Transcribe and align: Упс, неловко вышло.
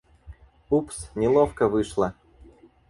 Упс, 0.77 1.11
неловко 1.15 1.67
вышло. 1.69 2.15